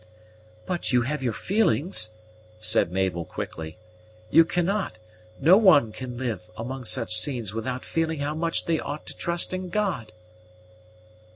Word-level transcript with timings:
"But 0.65 0.91
you 0.91 1.03
have 1.03 1.21
your 1.21 1.31
feelings!" 1.31 2.09
said 2.59 2.91
Mabel 2.91 3.23
quickly. 3.23 3.77
"You 4.31 4.43
cannot 4.45 4.97
no 5.39 5.57
one 5.57 5.91
can 5.91 6.17
live 6.17 6.49
among 6.57 6.85
such 6.85 7.15
scenes 7.15 7.53
without 7.53 7.85
feeling 7.85 8.17
how 8.17 8.33
much 8.33 8.65
they 8.65 8.79
ought 8.79 9.05
to 9.05 9.15
trust 9.15 9.53
in 9.53 9.69
God!" 9.69 10.11